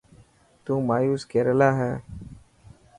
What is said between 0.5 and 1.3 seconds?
تو مايوس